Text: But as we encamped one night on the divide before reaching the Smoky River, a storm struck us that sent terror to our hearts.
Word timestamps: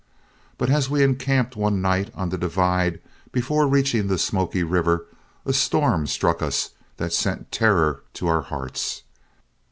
But 0.57 0.71
as 0.71 0.89
we 0.89 1.03
encamped 1.03 1.55
one 1.55 1.79
night 1.79 2.09
on 2.15 2.29
the 2.29 2.37
divide 2.39 2.99
before 3.31 3.67
reaching 3.67 4.07
the 4.07 4.17
Smoky 4.17 4.63
River, 4.63 5.05
a 5.45 5.53
storm 5.53 6.07
struck 6.07 6.41
us 6.41 6.71
that 6.97 7.13
sent 7.13 7.51
terror 7.51 8.01
to 8.15 8.25
our 8.27 8.41
hearts. 8.41 9.03